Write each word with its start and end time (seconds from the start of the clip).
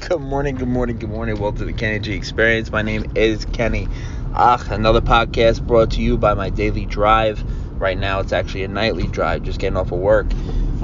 Good 0.00 0.20
morning, 0.20 0.54
good 0.54 0.68
morning, 0.68 0.98
good 0.98 1.10
morning. 1.10 1.40
Welcome 1.40 1.58
to 1.60 1.64
the 1.64 1.72
Kenny 1.72 1.98
G 1.98 2.12
Experience. 2.12 2.70
My 2.70 2.82
name 2.82 3.10
is 3.16 3.44
Kenny. 3.46 3.88
Ah, 4.34 4.64
another 4.70 5.00
podcast 5.00 5.66
brought 5.66 5.92
to 5.92 6.02
you 6.02 6.16
by 6.16 6.34
my 6.34 6.48
daily 6.48 6.86
drive. 6.86 7.42
Right 7.80 7.98
now, 7.98 8.20
it's 8.20 8.32
actually 8.32 8.62
a 8.64 8.68
nightly 8.68 9.08
drive, 9.08 9.42
just 9.42 9.58
getting 9.58 9.76
off 9.76 9.90
of 9.90 9.98
work. 9.98 10.26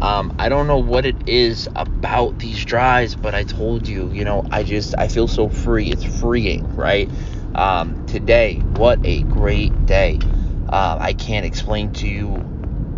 Um, 0.00 0.34
I 0.38 0.48
don't 0.48 0.66
know 0.66 0.78
what 0.78 1.06
it 1.06 1.28
is 1.28 1.68
about 1.76 2.40
these 2.40 2.64
drives, 2.64 3.14
but 3.14 3.32
I 3.34 3.44
told 3.44 3.86
you, 3.86 4.10
you 4.10 4.24
know, 4.24 4.44
I 4.50 4.64
just 4.64 4.94
I 4.98 5.06
feel 5.06 5.28
so 5.28 5.48
free. 5.48 5.92
It's 5.92 6.02
freeing, 6.02 6.74
right? 6.74 7.08
Um, 7.54 8.04
today, 8.06 8.56
what 8.56 8.98
a 9.04 9.22
great 9.24 9.86
day! 9.86 10.18
Uh, 10.68 10.96
I 10.98 11.12
can't 11.12 11.46
explain 11.46 11.92
to 11.92 12.08
you 12.08 12.51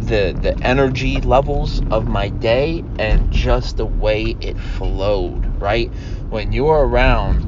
the 0.06 0.36
the 0.41 0.58
energy 0.64 1.20
levels 1.20 1.83
of 1.91 2.06
my 2.06 2.28
day 2.28 2.84
and 2.98 3.33
just 3.33 3.77
the 3.77 3.86
way 3.86 4.36
it 4.41 4.58
flowed 4.58 5.44
right? 5.61 5.92
When 6.30 6.52
you're 6.52 6.86
around 6.86 7.44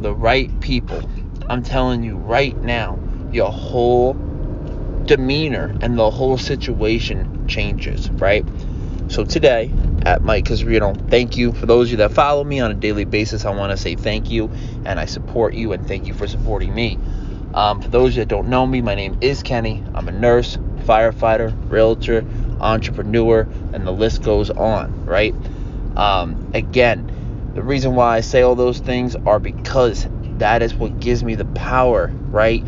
the 0.00 0.14
right 0.14 0.60
people 0.60 1.08
i'm 1.48 1.62
telling 1.62 2.02
you 2.02 2.16
right 2.16 2.56
now 2.62 2.98
your 3.32 3.50
whole 3.50 4.14
demeanor 5.06 5.74
and 5.80 5.98
the 5.98 6.10
whole 6.10 6.38
situation 6.38 7.46
changes 7.48 8.10
right? 8.12 8.46
So 9.08 9.24
today 9.24 9.72
at 10.02 10.22
you 10.60 10.80
know 10.80 10.94
thank 11.08 11.36
you. 11.36 11.52
For 11.52 11.66
those 11.66 11.88
of 11.88 11.92
you 11.92 11.96
that 11.98 12.12
follow 12.12 12.44
me 12.44 12.60
on 12.60 12.70
a 12.70 12.74
daily 12.74 13.04
basis 13.04 13.44
i 13.44 13.50
want 13.50 13.70
to 13.70 13.76
say 13.76 13.94
thank 13.96 14.30
you 14.30 14.50
and 14.84 15.00
i 15.00 15.06
support 15.06 15.54
you 15.54 15.72
and 15.72 15.86
thank 15.86 16.06
you 16.06 16.14
for 16.14 16.26
supporting 16.26 16.74
me. 16.74 16.98
Um, 17.54 17.80
for 17.80 17.88
those 17.88 18.14
that 18.16 18.28
don't 18.28 18.48
know 18.48 18.66
me 18.66 18.82
my 18.82 18.94
name 18.94 19.16
is 19.20 19.42
kenny. 19.42 19.82
I'm 19.94 20.08
a 20.08 20.12
nurse 20.12 20.58
firefighter, 20.88 21.54
realtor, 21.70 22.24
entrepreneur, 22.60 23.46
and 23.74 23.86
the 23.86 23.92
list 23.92 24.22
goes 24.22 24.48
on, 24.50 25.04
right? 25.04 25.34
Um, 25.96 26.50
again, 26.54 27.52
the 27.54 27.62
reason 27.62 27.94
why 27.94 28.16
I 28.16 28.20
say 28.20 28.40
all 28.40 28.54
those 28.54 28.78
things 28.78 29.14
are 29.26 29.38
because 29.38 30.06
that 30.38 30.62
is 30.62 30.74
what 30.74 30.98
gives 30.98 31.22
me 31.22 31.34
the 31.34 31.44
power, 31.44 32.10
right? 32.30 32.64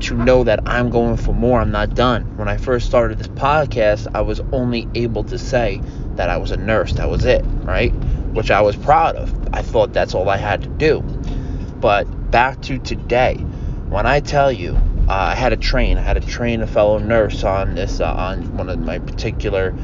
To 0.00 0.16
know 0.16 0.44
that 0.44 0.60
I'm 0.66 0.90
going 0.90 1.16
for 1.16 1.34
more. 1.34 1.60
I'm 1.60 1.70
not 1.70 1.94
done. 1.94 2.36
When 2.36 2.48
I 2.48 2.56
first 2.56 2.86
started 2.86 3.18
this 3.18 3.28
podcast, 3.28 4.08
I 4.14 4.22
was 4.22 4.40
only 4.52 4.88
able 4.94 5.24
to 5.24 5.38
say 5.38 5.80
that 6.16 6.28
I 6.30 6.38
was 6.38 6.50
a 6.50 6.56
nurse. 6.56 6.94
That 6.94 7.08
was 7.08 7.24
it, 7.24 7.44
right? 7.62 7.90
Which 8.32 8.50
I 8.50 8.62
was 8.62 8.76
proud 8.76 9.16
of. 9.16 9.32
I 9.52 9.62
thought 9.62 9.92
that's 9.92 10.14
all 10.14 10.28
I 10.28 10.38
had 10.38 10.62
to 10.62 10.68
do. 10.68 11.00
But 11.80 12.04
back 12.30 12.62
to 12.62 12.78
today, 12.78 13.36
when 13.90 14.06
I 14.06 14.20
tell 14.20 14.50
you 14.50 14.78
I 15.10 15.34
had 15.34 15.48
to 15.48 15.56
train. 15.56 15.98
I 15.98 16.02
had 16.02 16.22
to 16.22 16.28
train 16.28 16.62
a 16.62 16.68
fellow 16.68 16.98
nurse 16.98 17.42
on 17.42 17.74
this 17.74 18.00
uh, 18.00 18.14
on 18.14 18.56
one 18.56 18.68
of 18.68 18.78
my 18.78 19.00
particular 19.00 19.74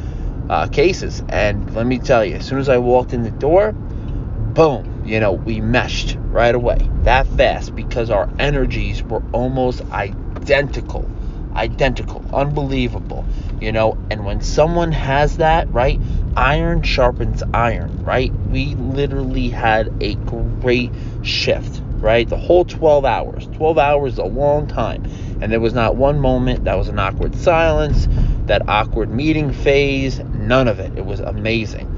uh, 0.48 0.68
cases. 0.68 1.20
And 1.28 1.74
let 1.74 1.84
me 1.84 1.98
tell 1.98 2.24
you, 2.24 2.36
as 2.36 2.46
soon 2.46 2.60
as 2.60 2.68
I 2.68 2.78
walked 2.78 3.12
in 3.12 3.24
the 3.24 3.32
door, 3.32 3.72
boom, 3.72 5.02
you 5.04 5.18
know, 5.18 5.32
we 5.32 5.60
meshed 5.60 6.16
right 6.30 6.54
away 6.54 6.88
that 7.02 7.26
fast 7.26 7.74
because 7.74 8.08
our 8.08 8.28
energies 8.38 9.02
were 9.02 9.22
almost 9.32 9.82
identical, 9.90 11.10
identical, 11.56 12.24
unbelievable, 12.32 13.26
you 13.60 13.72
know. 13.72 13.98
And 14.10 14.24
when 14.24 14.40
someone 14.40 14.92
has 14.92 15.38
that, 15.38 15.68
right, 15.72 16.00
iron 16.36 16.82
sharpens 16.82 17.42
iron, 17.52 18.04
right? 18.04 18.32
We 18.32 18.76
literally 18.76 19.48
had 19.48 19.92
a 20.00 20.14
great 20.14 20.92
shift 21.22 21.82
right? 22.00 22.28
The 22.28 22.36
whole 22.36 22.64
12 22.64 23.04
hours. 23.04 23.48
12 23.54 23.78
hours 23.78 24.12
is 24.14 24.18
a 24.18 24.24
long 24.24 24.66
time. 24.66 25.04
And 25.40 25.52
there 25.52 25.60
was 25.60 25.74
not 25.74 25.96
one 25.96 26.18
moment 26.18 26.64
that 26.64 26.76
was 26.76 26.88
an 26.88 26.98
awkward 26.98 27.34
silence, 27.34 28.08
that 28.46 28.68
awkward 28.68 29.10
meeting 29.10 29.52
phase, 29.52 30.18
none 30.20 30.68
of 30.68 30.78
it. 30.78 30.92
It 30.96 31.04
was 31.04 31.20
amazing. 31.20 31.92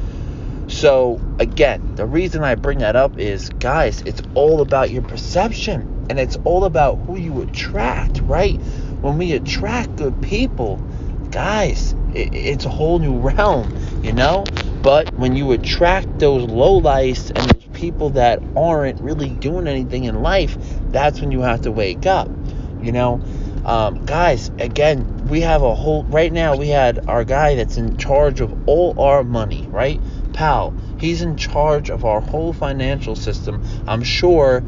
So, 0.69 1.21
again, 1.39 1.95
the 1.95 2.05
reason 2.05 2.45
I 2.45 2.55
bring 2.55 2.81
that 2.81 2.95
up 2.95 3.19
is, 3.19 3.49
guys, 3.49 4.03
it's 4.03 4.21
all 4.35 4.61
about 4.61 4.91
your 4.91 5.03
perception 5.03 6.07
and 6.11 6.19
it's 6.19 6.37
all 6.45 6.65
about 6.65 6.97
who 7.07 7.19
you 7.19 7.41
attract, 7.41 8.21
right? 8.21 8.61
When 9.01 9.17
we 9.17 9.33
attract 9.33 9.97
good 9.97 10.21
people, 10.23 10.77
guys, 11.31 11.95
it's 12.15 12.65
a 12.65 12.69
whole 12.69 12.99
new 12.99 13.19
realm, 13.19 13.75
you 14.03 14.13
know? 14.13 14.45
But 14.83 15.13
when 15.15 15.37
you 15.37 15.53
attract 15.53 16.19
those 16.19 16.47
lowlights 16.47 17.31
and 17.35 17.51
those 17.51 17.65
people 17.73 18.11
that 18.11 18.43
aren't 18.57 19.01
really 19.01 19.31
doing 19.31 19.69
anything 19.69 20.05
in 20.05 20.23
life, 20.23 20.57
that's 20.91 21.21
when 21.21 21.31
you 21.31 21.41
have 21.41 21.63
to 21.63 21.73
wake 21.73 22.07
up. 22.07 22.29
You 22.83 22.93
know, 22.93 23.21
um, 23.65 24.05
guys, 24.07 24.51
again, 24.59 25.29
we 25.29 25.41
have 25.43 25.63
a 25.63 25.75
whole, 25.75 26.05
right 26.05 26.33
now, 26.33 26.57
we 26.57 26.69
had 26.69 27.07
our 27.09 27.25
guy 27.25 27.55
that's 27.55 27.77
in 27.77 27.99
charge 27.99 28.41
of 28.41 28.69
all 28.69 28.99
our 29.01 29.23
money, 29.25 29.67
right? 29.71 30.01
Powell, 30.33 30.75
he's 30.99 31.23
in 31.23 31.37
charge 31.37 31.91
of 31.91 32.05
our 32.05 32.21
whole 32.21 32.53
financial 32.53 33.17
system. 33.17 33.63
I'm 33.87 34.03
sure 34.03 34.63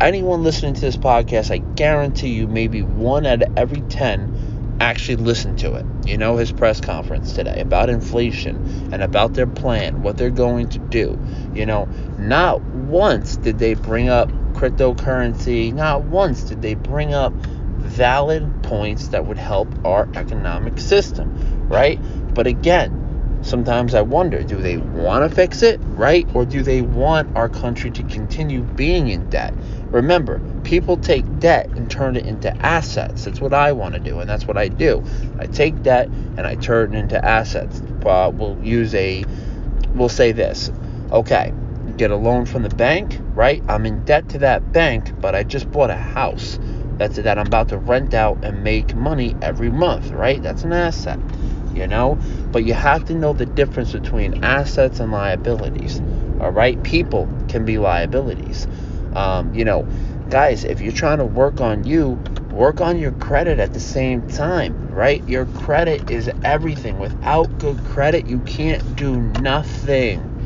anyone 0.00 0.42
listening 0.42 0.74
to 0.74 0.80
this 0.80 0.96
podcast, 0.96 1.50
I 1.50 1.58
guarantee 1.58 2.30
you, 2.30 2.46
maybe 2.46 2.82
one 2.82 3.24
out 3.24 3.42
of 3.42 3.56
every 3.56 3.80
10 3.82 4.76
actually 4.80 5.16
listen 5.16 5.56
to 5.56 5.74
it. 5.74 5.86
You 6.06 6.16
know, 6.18 6.36
his 6.36 6.52
press 6.52 6.80
conference 6.80 7.32
today 7.32 7.60
about 7.60 7.90
inflation 7.90 8.88
and 8.92 9.02
about 9.02 9.34
their 9.34 9.46
plan, 9.46 10.02
what 10.02 10.16
they're 10.16 10.30
going 10.30 10.68
to 10.70 10.78
do. 10.78 11.18
You 11.54 11.66
know, 11.66 11.88
not 12.18 12.60
once 12.62 13.36
did 13.36 13.58
they 13.58 13.74
bring 13.74 14.08
up 14.08 14.30
cryptocurrency, 14.58 15.72
not 15.72 16.02
once 16.02 16.42
did 16.42 16.60
they 16.62 16.74
bring 16.74 17.14
up 17.14 17.32
valid 17.78 18.62
points 18.64 19.08
that 19.08 19.24
would 19.24 19.38
help 19.38 19.68
our 19.86 20.08
economic 20.16 20.80
system, 20.80 21.68
right? 21.68 22.00
But 22.34 22.48
again, 22.48 23.38
sometimes 23.42 23.94
I 23.94 24.02
wonder 24.02 24.42
do 24.42 24.60
they 24.60 24.76
want 24.76 25.28
to 25.28 25.34
fix 25.34 25.62
it, 25.62 25.80
right? 25.84 26.28
Or 26.34 26.44
do 26.44 26.62
they 26.62 26.82
want 26.82 27.36
our 27.36 27.48
country 27.48 27.92
to 27.92 28.02
continue 28.02 28.62
being 28.62 29.08
in 29.08 29.30
debt? 29.30 29.54
Remember, 29.92 30.40
people 30.64 30.96
take 30.96 31.38
debt 31.38 31.68
and 31.76 31.88
turn 31.88 32.16
it 32.16 32.26
into 32.26 32.54
assets. 32.58 33.24
That's 33.24 33.40
what 33.40 33.54
I 33.54 33.70
want 33.72 33.94
to 33.94 34.00
do, 34.00 34.18
and 34.18 34.28
that's 34.28 34.46
what 34.48 34.58
I 34.58 34.66
do. 34.66 35.04
I 35.38 35.46
take 35.46 35.84
debt 35.84 36.10
and 36.36 36.48
I 36.48 36.56
turn 36.56 36.96
it 36.96 36.98
into 36.98 37.24
assets. 37.24 37.80
Uh, 38.04 38.30
we'll 38.34 38.58
use 38.60 38.92
a, 38.96 39.24
we'll 39.94 40.08
say 40.08 40.32
this. 40.32 40.72
Okay, 41.12 41.52
get 41.98 42.10
a 42.12 42.16
loan 42.16 42.46
from 42.46 42.62
the 42.62 42.70
bank, 42.70 43.18
right? 43.34 43.62
I'm 43.68 43.84
in 43.84 44.04
debt 44.04 44.28
to 44.30 44.38
that 44.38 44.72
bank, 44.72 45.20
but 45.20 45.34
I 45.34 45.42
just 45.42 45.70
bought 45.70 45.90
a 45.90 45.96
house. 45.96 46.58
That's 46.96 47.16
that 47.16 47.38
I'm 47.38 47.46
about 47.46 47.68
to 47.68 47.78
rent 47.78 48.14
out 48.14 48.38
and 48.42 48.64
make 48.64 48.94
money 48.94 49.36
every 49.42 49.70
month, 49.70 50.10
right? 50.10 50.42
That's 50.42 50.62
an 50.62 50.72
asset, 50.72 51.18
you 51.74 51.86
know? 51.86 52.18
But 52.52 52.64
you 52.64 52.74
have 52.74 53.04
to 53.06 53.14
know 53.14 53.32
the 53.32 53.46
difference 53.46 53.92
between 53.92 54.42
assets 54.44 55.00
and 55.00 55.12
liabilities, 55.12 56.00
all 56.40 56.50
right? 56.50 56.82
People 56.82 57.28
can 57.48 57.64
be 57.64 57.78
liabilities. 57.78 58.66
Um, 59.14 59.52
you 59.52 59.64
know, 59.64 59.86
guys, 60.30 60.64
if 60.64 60.80
you're 60.80 60.92
trying 60.92 61.18
to 61.18 61.24
work 61.24 61.60
on 61.60 61.84
you, 61.84 62.20
work 62.52 62.80
on 62.80 62.98
your 62.98 63.12
credit 63.12 63.58
at 63.58 63.74
the 63.74 63.80
same 63.80 64.26
time, 64.28 64.90
right? 64.90 65.26
Your 65.28 65.46
credit 65.46 66.10
is 66.10 66.30
everything. 66.44 66.98
Without 66.98 67.58
good 67.58 67.82
credit, 67.84 68.26
you 68.26 68.38
can't 68.40 68.96
do 68.96 69.20
nothing. 69.40 70.37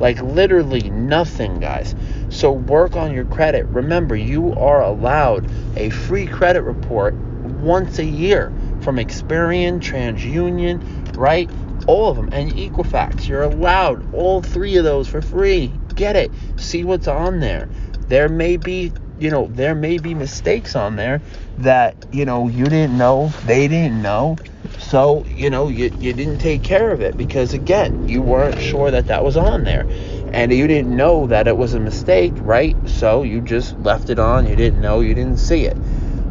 Like 0.00 0.20
literally 0.20 0.90
nothing, 0.90 1.60
guys. 1.60 1.94
So 2.30 2.50
work 2.50 2.96
on 2.96 3.14
your 3.14 3.26
credit. 3.26 3.66
Remember, 3.66 4.16
you 4.16 4.52
are 4.54 4.82
allowed 4.82 5.48
a 5.76 5.90
free 5.90 6.26
credit 6.26 6.62
report 6.62 7.14
once 7.14 8.00
a 8.00 8.04
year 8.04 8.52
from 8.80 8.96
Experian, 8.96 9.78
TransUnion, 9.78 11.16
right? 11.16 11.48
All 11.86 12.10
of 12.10 12.16
them, 12.16 12.30
and 12.32 12.50
Equifax. 12.52 13.28
You're 13.28 13.42
allowed 13.44 14.12
all 14.12 14.42
three 14.42 14.76
of 14.76 14.84
those 14.84 15.06
for 15.06 15.22
free. 15.22 15.72
Get 15.94 16.16
it. 16.16 16.32
See 16.56 16.82
what's 16.82 17.06
on 17.06 17.38
there 17.38 17.68
there 18.10 18.28
may 18.28 18.56
be 18.56 18.92
you 19.18 19.30
know 19.30 19.46
there 19.52 19.74
may 19.74 19.96
be 19.96 20.12
mistakes 20.14 20.76
on 20.76 20.96
there 20.96 21.22
that 21.58 21.94
you 22.12 22.24
know 22.24 22.48
you 22.48 22.64
didn't 22.64 22.98
know 22.98 23.32
they 23.46 23.68
didn't 23.68 24.02
know 24.02 24.36
so 24.80 25.24
you 25.26 25.50
know 25.50 25.68
you, 25.68 25.94
you 26.00 26.12
didn't 26.12 26.38
take 26.38 26.62
care 26.62 26.90
of 26.90 27.00
it 27.00 27.16
because 27.16 27.52
again 27.52 28.08
you 28.08 28.22
weren't 28.22 28.58
sure 28.60 28.90
that 28.90 29.06
that 29.06 29.22
was 29.22 29.36
on 29.36 29.62
there 29.64 29.86
and 30.32 30.52
you 30.52 30.66
didn't 30.66 30.94
know 30.94 31.26
that 31.26 31.46
it 31.46 31.56
was 31.56 31.74
a 31.74 31.80
mistake 31.80 32.32
right 32.36 32.76
so 32.88 33.22
you 33.22 33.40
just 33.40 33.78
left 33.80 34.08
it 34.08 34.18
on 34.18 34.46
you 34.46 34.56
didn't 34.56 34.80
know 34.80 35.00
you 35.00 35.14
didn't 35.14 35.36
see 35.36 35.66
it 35.66 35.76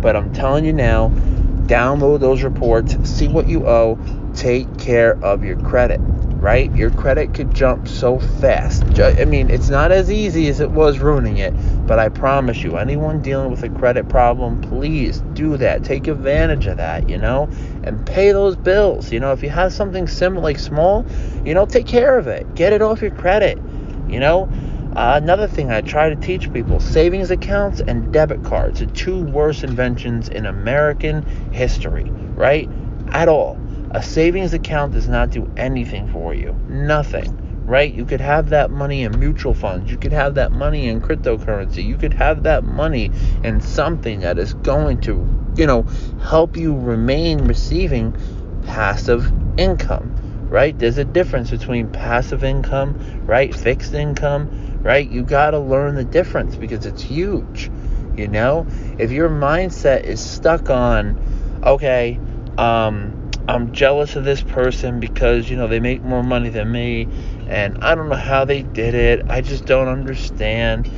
but 0.01 0.15
i'm 0.15 0.33
telling 0.33 0.65
you 0.65 0.73
now 0.73 1.09
download 1.67 2.19
those 2.19 2.41
reports 2.41 2.97
see 3.07 3.27
what 3.27 3.47
you 3.47 3.67
owe 3.67 3.97
take 4.33 4.77
care 4.79 5.23
of 5.23 5.43
your 5.43 5.59
credit 5.61 6.01
right? 6.39 6.73
Your 6.73 6.89
credit 6.89 7.33
could 7.33 7.53
jump 7.53 7.87
so 7.87 8.19
fast. 8.19 8.83
I 8.99 9.25
mean, 9.25 9.49
it's 9.49 9.69
not 9.69 9.91
as 9.91 10.09
easy 10.09 10.47
as 10.47 10.61
it 10.61 10.71
was 10.71 10.99
ruining 10.99 11.37
it, 11.37 11.53
but 11.85 11.99
I 11.99 12.09
promise 12.09 12.63
you, 12.63 12.77
anyone 12.77 13.21
dealing 13.21 13.51
with 13.51 13.63
a 13.63 13.69
credit 13.69 14.07
problem, 14.07 14.61
please 14.61 15.19
do 15.33 15.57
that. 15.57 15.83
Take 15.83 16.07
advantage 16.07 16.65
of 16.67 16.77
that, 16.77 17.09
you 17.09 17.17
know, 17.17 17.49
and 17.89 18.05
pay 18.05 18.31
those 18.31 18.55
bills. 18.55 19.11
You 19.11 19.19
know, 19.19 19.33
if 19.33 19.43
you 19.43 19.49
have 19.49 19.73
something 19.73 20.07
similar, 20.07 20.41
like 20.41 20.59
small, 20.59 21.05
you 21.43 21.53
know, 21.53 21.65
take 21.65 21.87
care 21.87 22.17
of 22.17 22.27
it. 22.27 22.55
Get 22.55 22.73
it 22.73 22.81
off 22.81 23.01
your 23.01 23.11
credit, 23.11 23.57
you 24.07 24.19
know. 24.19 24.49
Uh, 24.95 25.19
another 25.21 25.47
thing 25.47 25.71
I 25.71 25.81
try 25.81 26.09
to 26.09 26.15
teach 26.15 26.51
people 26.51 26.79
savings 26.79 27.29
accounts 27.29 27.79
and 27.79 28.11
debit 28.11 28.43
cards, 28.43 28.81
are 28.81 28.87
two 28.87 29.21
worst 29.21 29.63
inventions 29.63 30.29
in 30.29 30.45
American 30.45 31.23
history, 31.51 32.09
right? 32.35 32.69
At 33.11 33.27
all 33.27 33.59
a 33.91 34.03
savings 34.03 34.53
account 34.53 34.93
does 34.93 35.07
not 35.07 35.31
do 35.31 35.51
anything 35.57 36.07
for 36.11 36.33
you. 36.33 36.55
Nothing. 36.67 37.35
Right? 37.65 37.93
You 37.93 38.05
could 38.05 38.21
have 38.21 38.49
that 38.49 38.71
money 38.71 39.03
in 39.03 39.19
mutual 39.19 39.53
funds. 39.53 39.91
You 39.91 39.97
could 39.97 40.11
have 40.11 40.35
that 40.35 40.51
money 40.51 40.87
in 40.87 41.01
cryptocurrency. 41.01 41.85
You 41.85 41.97
could 41.97 42.13
have 42.13 42.43
that 42.43 42.63
money 42.63 43.11
in 43.43 43.61
something 43.61 44.21
that 44.21 44.39
is 44.39 44.55
going 44.55 45.01
to, 45.01 45.27
you 45.59 45.67
know, 45.67 45.83
help 46.21 46.57
you 46.57 46.75
remain 46.75 47.39
receiving 47.39 48.15
passive 48.65 49.31
income. 49.57 50.15
Right? 50.49 50.77
There's 50.77 50.97
a 50.97 51.05
difference 51.05 51.51
between 51.51 51.89
passive 51.89 52.43
income, 52.43 52.99
right? 53.27 53.53
Fixed 53.53 53.93
income, 53.93 54.49
right? 54.81 55.07
You 55.07 55.21
got 55.21 55.51
to 55.51 55.59
learn 55.59 55.93
the 55.93 56.03
difference 56.03 56.55
because 56.55 56.87
it's 56.87 57.03
huge. 57.03 57.69
You 58.15 58.27
know, 58.27 58.65
if 58.97 59.11
your 59.11 59.29
mindset 59.29 60.05
is 60.05 60.19
stuck 60.19 60.71
on, 60.71 61.21
okay, 61.63 62.19
um, 62.57 63.29
I'm 63.47 63.71
jealous 63.73 64.15
of 64.15 64.25
this 64.25 64.41
person 64.41 64.99
because, 64.99 65.49
you 65.49 65.55
know, 65.55 65.67
they 65.67 65.79
make 65.79 66.01
more 66.03 66.23
money 66.23 66.49
than 66.49 66.71
me 66.71 67.07
and 67.47 67.77
I 67.83 67.95
don't 67.95 68.09
know 68.09 68.15
how 68.15 68.45
they 68.45 68.63
did 68.63 68.93
it. 68.93 69.25
I 69.29 69.41
just 69.41 69.65
don't 69.65 69.87
understand. 69.87 70.89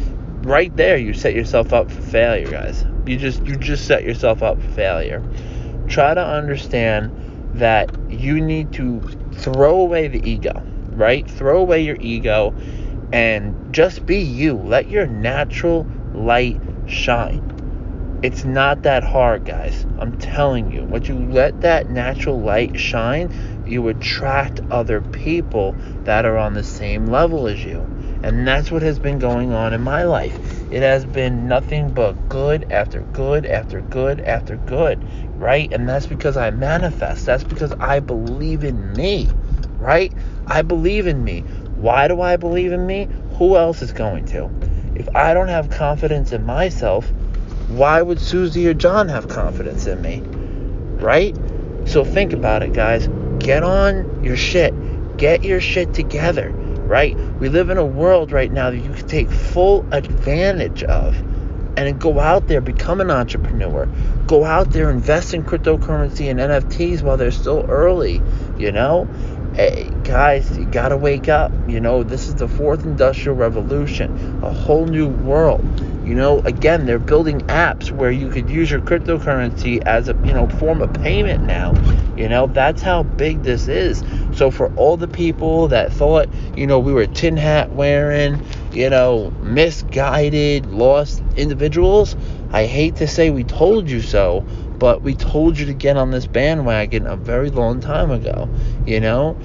Right 0.45 0.75
there, 0.75 0.97
you 0.97 1.13
set 1.13 1.35
yourself 1.35 1.73
up 1.73 1.91
for 1.91 2.01
failure, 2.01 2.49
guys. 2.49 2.85
You 3.05 3.17
just 3.17 3.45
you 3.45 3.55
just 3.55 3.85
set 3.85 4.03
yourself 4.03 4.43
up 4.43 4.61
for 4.61 4.69
failure. 4.69 5.23
Try 5.87 6.13
to 6.13 6.25
understand 6.25 7.11
that 7.55 7.89
you 8.09 8.39
need 8.39 8.73
to 8.73 9.01
throw 9.33 9.79
away 9.79 10.07
the 10.07 10.27
ego, 10.27 10.63
right? 10.91 11.29
Throw 11.29 11.59
away 11.59 11.83
your 11.83 11.97
ego 11.99 12.55
and 13.11 13.73
just 13.73 14.05
be 14.05 14.19
you. 14.19 14.55
Let 14.55 14.89
your 14.89 15.07
natural 15.07 15.87
light 16.13 16.61
shine. 16.87 17.47
It's 18.23 18.45
not 18.45 18.83
that 18.83 19.03
hard, 19.03 19.45
guys. 19.45 19.85
I'm 19.97 20.17
telling 20.19 20.71
you. 20.71 20.83
Once 20.83 21.09
you 21.09 21.17
let 21.17 21.61
that 21.61 21.89
natural 21.89 22.39
light 22.39 22.79
shine, 22.79 23.33
you 23.65 23.87
attract 23.87 24.61
other 24.69 25.01
people 25.01 25.75
that 26.03 26.25
are 26.25 26.37
on 26.37 26.53
the 26.53 26.63
same 26.63 27.07
level 27.07 27.47
as 27.47 27.63
you. 27.65 27.79
And 28.21 28.47
that's 28.47 28.69
what 28.69 28.83
has 28.83 28.99
been 28.99 29.17
going 29.17 29.53
on 29.53 29.73
in 29.73 29.81
my 29.81 30.03
life. 30.03 30.37
It 30.71 30.83
has 30.83 31.03
been 31.03 31.49
nothing 31.49 31.89
but 31.89 32.13
good 32.29 32.71
after 32.71 33.01
good 33.01 33.45
after 33.45 33.81
good 33.81 34.21
after 34.21 34.55
good, 34.55 35.05
right? 35.37 35.71
And 35.73 35.87
that's 35.87 36.07
because 36.07 36.37
I 36.37 36.49
manifest. 36.51 37.25
That's 37.25 37.43
because 37.43 37.73
I 37.73 37.99
believe 37.99 38.63
in 38.63 38.93
me, 38.93 39.29
right? 39.79 40.13
I 40.47 40.61
believe 40.61 41.07
in 41.07 41.23
me. 41.23 41.41
Why 41.75 42.07
do 42.07 42.21
I 42.21 42.37
believe 42.37 42.71
in 42.71 42.87
me? 42.87 43.09
Who 43.37 43.57
else 43.57 43.81
is 43.81 43.91
going 43.91 44.25
to? 44.27 44.49
If 44.95 45.13
I 45.13 45.33
don't 45.33 45.49
have 45.49 45.69
confidence 45.69 46.31
in 46.31 46.45
myself, 46.45 47.11
why 47.67 48.01
would 48.01 48.21
Susie 48.21 48.67
or 48.67 48.73
John 48.73 49.09
have 49.09 49.27
confidence 49.27 49.87
in 49.87 50.01
me? 50.01 50.21
Right? 51.01 51.35
So 51.85 52.05
think 52.05 52.31
about 52.31 52.63
it, 52.63 52.71
guys. 52.71 53.09
Get 53.39 53.63
on 53.63 54.23
your 54.23 54.37
shit. 54.37 54.73
Get 55.17 55.43
your 55.43 55.59
shit 55.59 55.93
together, 55.93 56.51
right? 56.91 57.15
We 57.39 57.47
live 57.47 57.69
in 57.69 57.77
a 57.77 57.85
world 57.85 58.33
right 58.33 58.51
now 58.51 58.69
that 58.69 58.77
you 58.77 58.91
can 58.91 59.07
take 59.07 59.31
full 59.31 59.87
advantage 59.93 60.83
of 60.83 61.15
and 61.77 61.99
go 62.01 62.19
out 62.19 62.49
there, 62.49 62.59
become 62.59 62.99
an 62.99 63.09
entrepreneur. 63.09 63.87
Go 64.27 64.43
out 64.43 64.71
there, 64.71 64.91
invest 64.91 65.33
in 65.33 65.43
cryptocurrency 65.43 66.29
and 66.29 66.37
NFTs 66.37 67.01
while 67.01 67.15
they're 67.15 67.31
still 67.31 67.65
early, 67.69 68.21
you 68.57 68.73
know? 68.73 69.07
Hey, 69.53 69.89
guys, 70.03 70.57
you 70.57 70.65
gotta 70.65 70.97
wake 70.97 71.29
up. 71.29 71.53
You 71.65 71.79
know, 71.79 72.03
this 72.03 72.27
is 72.27 72.35
the 72.35 72.47
fourth 72.49 72.83
industrial 72.83 73.37
revolution, 73.37 74.43
a 74.43 74.51
whole 74.51 74.85
new 74.85 75.07
world. 75.07 75.65
You 76.05 76.15
know, 76.15 76.39
again, 76.39 76.85
they're 76.85 76.99
building 76.99 77.39
apps 77.41 77.91
where 77.91 78.11
you 78.11 78.29
could 78.29 78.49
use 78.49 78.71
your 78.71 78.81
cryptocurrency 78.81 79.81
as 79.83 80.09
a 80.09 80.13
you 80.25 80.33
know 80.33 80.47
form 80.47 80.81
of 80.81 80.93
payment 80.93 81.43
now. 81.43 81.73
You 82.17 82.27
know, 82.27 82.47
that's 82.47 82.81
how 82.81 83.03
big 83.03 83.43
this 83.43 83.67
is. 83.67 84.03
So 84.41 84.49
for 84.49 84.73
all 84.73 84.97
the 84.97 85.07
people 85.07 85.67
that 85.67 85.93
thought, 85.93 86.27
you 86.55 86.65
know, 86.65 86.79
we 86.79 86.93
were 86.93 87.05
tin 87.05 87.37
hat 87.37 87.73
wearing, 87.73 88.43
you 88.73 88.89
know, 88.89 89.29
misguided, 89.43 90.65
lost 90.65 91.21
individuals, 91.35 92.15
I 92.49 92.65
hate 92.65 92.95
to 92.95 93.07
say 93.07 93.29
we 93.29 93.43
told 93.43 93.87
you 93.87 94.01
so, 94.01 94.43
but 94.79 95.03
we 95.03 95.13
told 95.13 95.59
you 95.59 95.67
to 95.67 95.75
get 95.75 95.95
on 95.95 96.09
this 96.09 96.25
bandwagon 96.25 97.05
a 97.05 97.15
very 97.15 97.51
long 97.51 97.81
time 97.81 98.09
ago, 98.09 98.49
you 98.83 98.99
know? 98.99 99.37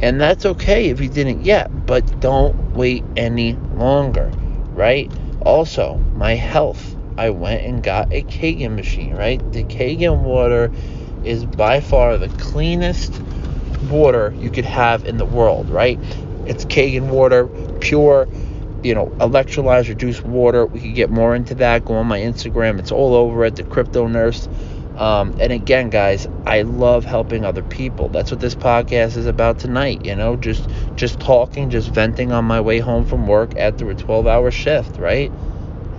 And 0.00 0.20
that's 0.20 0.44
okay 0.44 0.88
if 0.88 1.00
you 1.00 1.08
didn't 1.08 1.44
yet, 1.44 1.86
but 1.86 2.20
don't 2.20 2.74
wait 2.74 3.04
any 3.16 3.52
longer, 3.76 4.28
right? 4.72 5.08
Also, 5.42 5.98
my 6.16 6.34
health. 6.34 6.96
I 7.16 7.30
went 7.30 7.62
and 7.62 7.80
got 7.80 8.12
a 8.12 8.24
Kangen 8.24 8.74
machine, 8.74 9.14
right? 9.14 9.38
The 9.52 9.62
Kangen 9.62 10.22
water 10.22 10.72
is 11.22 11.44
by 11.44 11.80
far 11.80 12.18
the 12.18 12.28
cleanest 12.28 13.21
water 13.90 14.34
you 14.38 14.50
could 14.50 14.64
have 14.64 15.04
in 15.04 15.16
the 15.16 15.24
world, 15.24 15.70
right? 15.70 15.98
It's 16.46 16.64
Kangen 16.64 17.08
water, 17.08 17.46
pure, 17.80 18.28
you 18.82 18.94
know, 18.94 19.06
electrolyzed 19.18 19.88
reduced 19.88 20.24
water. 20.24 20.66
We 20.66 20.80
could 20.80 20.94
get 20.94 21.10
more 21.10 21.34
into 21.34 21.54
that. 21.56 21.84
Go 21.84 21.94
on 21.94 22.06
my 22.06 22.18
Instagram. 22.20 22.78
It's 22.78 22.92
all 22.92 23.14
over 23.14 23.44
at 23.44 23.56
the 23.56 23.62
Crypto 23.62 24.06
Nurse. 24.06 24.48
Um, 24.96 25.36
and 25.40 25.52
again, 25.52 25.88
guys, 25.88 26.26
I 26.44 26.62
love 26.62 27.04
helping 27.04 27.44
other 27.44 27.62
people. 27.62 28.08
That's 28.08 28.30
what 28.30 28.40
this 28.40 28.54
podcast 28.54 29.16
is 29.16 29.26
about 29.26 29.58
tonight. 29.58 30.04
You 30.04 30.14
know, 30.16 30.36
just 30.36 30.68
just 30.96 31.18
talking, 31.18 31.70
just 31.70 31.90
venting 31.90 32.32
on 32.32 32.44
my 32.44 32.60
way 32.60 32.78
home 32.78 33.06
from 33.06 33.26
work 33.26 33.56
after 33.56 33.90
a 33.90 33.94
12-hour 33.94 34.50
shift, 34.50 34.98
right? 34.98 35.30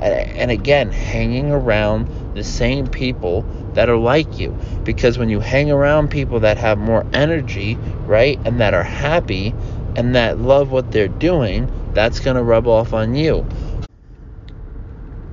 And, 0.02 0.14
and 0.38 0.52
again, 0.52 0.92
hanging 0.92 1.52
around 1.52 2.36
the 2.36 2.44
same 2.44 2.88
people 2.88 3.46
that 3.74 3.90
are 3.90 3.98
like 3.98 4.40
you, 4.40 4.58
because 4.84 5.18
when 5.18 5.30
you 5.30 5.40
hang 5.40 5.72
around 5.72 6.10
people 6.10 6.40
that 6.42 6.58
have 6.58 6.78
more 6.78 7.06
energy, 7.14 7.76
right, 8.06 8.40
and 8.46 8.60
that 8.60 8.74
are 8.74 8.84
happy 8.84 9.54
and 9.96 10.16
that 10.16 10.40
love 10.40 10.72
what 10.72 10.92
they're 10.92 11.08
doing, 11.08 11.70
that's 11.94 12.20
gonna 12.20 12.44
rub 12.44 12.68
off 12.68 12.94
on 12.94 13.16
you 13.16 13.46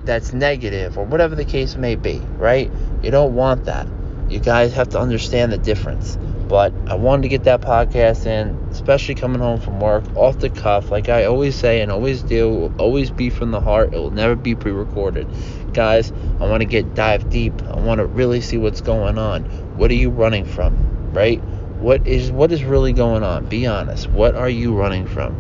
that's 0.05 0.33
negative 0.33 0.99
or 0.99 1.05
whatever 1.05 1.35
the 1.35 1.45
case 1.45 1.77
may 1.77 1.95
be, 1.95 2.21
right? 2.39 2.71
You 3.03 3.11
don't 3.11 3.35
want 3.35 3.67
that. 3.67 3.87
You 4.29 4.39
guys 4.39 4.73
have 4.75 4.89
to 4.91 5.01
understand 5.01 5.53
the 5.53 5.59
difference. 5.59 6.19
But 6.49 6.73
I 6.89 6.95
wanted 6.95 7.23
to 7.23 7.29
get 7.29 7.45
that 7.45 7.61
podcast 7.61 8.27
in, 8.27 8.57
especially 8.71 9.15
coming 9.15 9.41
home 9.41 9.61
from 9.61 9.79
work, 9.79 10.05
off 10.17 10.39
the 10.39 10.51
cuff, 10.51 10.91
like 10.91 11.09
I 11.09 11.25
always 11.25 11.55
say 11.55 11.81
and 11.81 11.93
always 11.93 12.23
do, 12.23 12.73
always 12.79 13.11
be 13.11 13.31
from 13.31 13.53
the 13.53 13.61
heart. 13.61 13.95
It 13.95 13.99
will 13.99 14.11
never 14.11 14.35
be 14.35 14.55
pre-recorded. 14.57 15.29
Guys, 15.73 16.13
I 16.41 16.47
want 16.47 16.61
to 16.61 16.67
get 16.67 16.95
dive 16.95 17.31
deep. 17.31 17.63
I 17.63 17.79
want 17.81 17.99
to 17.99 18.07
really 18.07 18.41
see 18.41 18.57
what's 18.57 18.81
going 18.81 19.19
on. 19.19 19.45
What 19.77 19.91
are 19.91 19.95
you 19.95 20.11
running 20.11 20.45
from, 20.45 21.13
right? 21.13 21.43
What 21.81 22.07
is 22.07 22.31
what 22.31 22.53
is 22.53 22.63
really 22.63 22.93
going 22.93 23.23
on? 23.23 23.47
Be 23.47 23.67
honest. 23.67 24.09
What 24.11 24.35
are 24.35 24.51
you 24.51 24.75
running 24.75 25.07
from? 25.07 25.35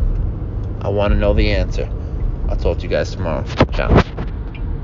I 0.82 0.88
want 0.88 1.12
to 1.12 1.18
know 1.18 1.34
the 1.34 1.50
answer. 1.50 1.90
I'll 2.49 2.56
talk 2.56 2.78
to 2.78 2.84
you 2.84 2.88
guys 2.88 3.10
tomorrow. 3.12 3.44
Ciao. 3.72 4.19